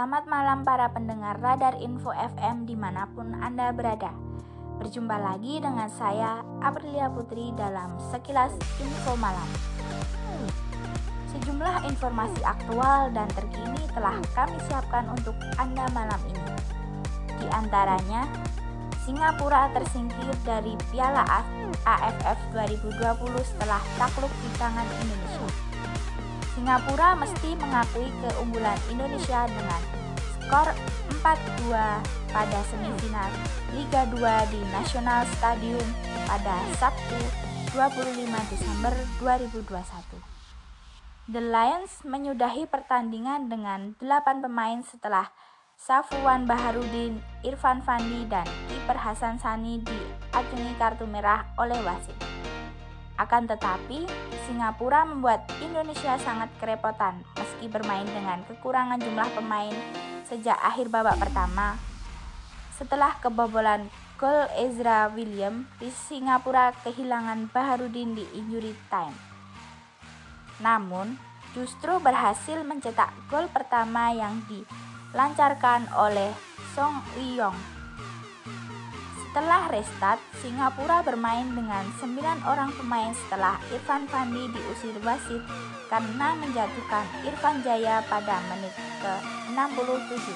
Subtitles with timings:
[0.00, 4.08] Selamat malam para pendengar Radar Info FM di mana pun Anda berada.
[4.80, 8.48] Berjumpa lagi dengan saya, Aprilia Putri dalam Sekilas
[8.80, 9.44] Info Malam.
[11.28, 16.48] Sejumlah informasi aktual dan terkini telah kami siapkan untuk Anda malam ini.
[17.36, 18.24] Di antaranya,
[19.04, 21.28] Singapura tersingkir dari Piala
[21.84, 22.96] AFF 2020
[23.44, 25.48] setelah takluk di tangan Indonesia.
[26.54, 29.82] Singapura mesti mengakui keunggulan Indonesia dengan
[30.34, 30.68] skor
[31.22, 31.70] 4-2
[32.34, 33.30] pada semifinal
[33.70, 35.86] Liga 2 di National Stadium
[36.26, 37.18] pada Sabtu
[37.74, 40.30] 25 Desember 2021.
[41.30, 45.30] The Lions menyudahi pertandingan dengan 8 pemain setelah
[45.80, 52.29] Safwan Baharudin, Irfan Fandi, dan kiper Hasan Sani diacungi kartu merah oleh wasit.
[53.20, 54.08] Akan tetapi,
[54.48, 59.76] Singapura membuat Indonesia sangat kerepotan meski bermain dengan kekurangan jumlah pemain
[60.24, 61.76] sejak akhir babak pertama.
[62.72, 69.12] Setelah kebobolan gol Ezra William, di Singapura kehilangan Baharudin di injury time.
[70.64, 71.20] Namun,
[71.52, 76.32] justru berhasil mencetak gol pertama yang dilancarkan oleh
[76.72, 77.79] Song Yong
[79.30, 85.38] setelah restart, Singapura bermain dengan 9 orang pemain setelah Irfan Fandi diusir wasit
[85.86, 90.34] karena menjatuhkan Irfan Jaya pada menit ke-67.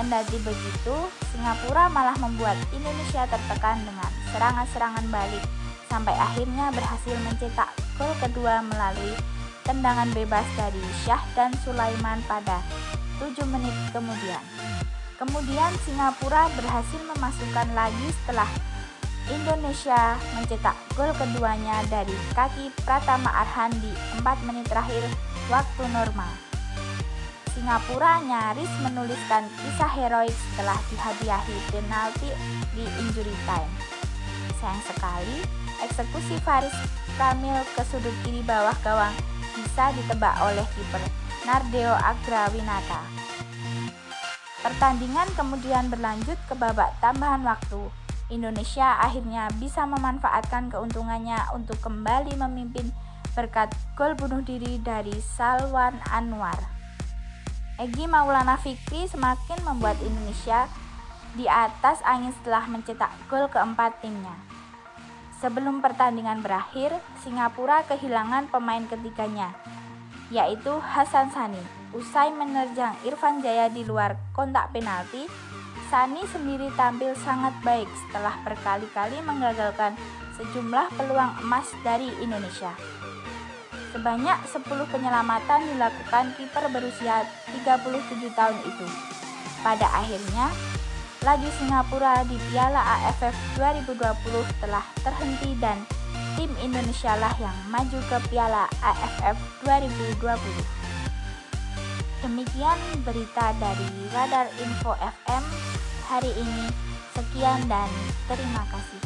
[0.00, 0.96] Kendati begitu,
[1.28, 5.44] Singapura malah membuat Indonesia tertekan dengan serangan-serangan balik
[5.92, 7.68] sampai akhirnya berhasil mencetak
[8.00, 9.12] gol kedua melalui
[9.68, 12.64] tendangan bebas dari Syah dan Sulaiman pada
[13.20, 14.40] 7 menit kemudian.
[15.20, 18.48] Kemudian Singapura berhasil memasukkan lagi setelah
[19.28, 23.92] Indonesia mencetak gol keduanya dari kaki Pratama Arhan di
[24.24, 25.04] 4 menit terakhir
[25.52, 26.32] waktu normal.
[27.52, 32.32] Singapura nyaris menuliskan kisah heroik setelah dihadiahi penalti
[32.72, 33.68] di injury time.
[34.56, 35.44] Sayang sekali,
[35.84, 36.72] eksekusi Faris
[37.20, 39.12] Kamil ke sudut kiri bawah gawang
[39.52, 41.04] bisa ditebak oleh kiper
[41.44, 43.29] Nardeo Agrawinata.
[44.60, 47.88] Pertandingan kemudian berlanjut ke babak tambahan waktu.
[48.28, 52.92] Indonesia akhirnya bisa memanfaatkan keuntungannya untuk kembali memimpin
[53.32, 56.60] berkat gol bunuh diri dari Salwan Anwar.
[57.80, 60.68] Egi Maulana Fikri semakin membuat Indonesia
[61.32, 64.36] di atas angin setelah mencetak gol keempat timnya.
[65.40, 66.92] Sebelum pertandingan berakhir,
[67.24, 69.56] Singapura kehilangan pemain ketiganya,
[70.28, 71.79] yaitu Hasan Sani.
[71.90, 75.26] Usai menerjang Irfan Jaya di luar kontak penalti,
[75.90, 79.98] Sani sendiri tampil sangat baik setelah berkali-kali menggagalkan
[80.38, 82.70] sejumlah peluang emas dari Indonesia.
[83.90, 87.26] Sebanyak 10 penyelamatan dilakukan kiper berusia
[87.58, 88.86] 37 tahun itu.
[89.66, 90.46] Pada akhirnya,
[91.26, 95.82] laju Singapura di Piala AFF 2020 telah terhenti dan
[96.38, 99.34] tim Indonesia lah yang maju ke Piala AFF
[99.66, 100.99] 2020.
[102.20, 105.44] Demikian berita dari Radar Info FM
[106.04, 106.68] hari ini.
[107.16, 107.88] Sekian dan
[108.28, 109.00] terima kasih.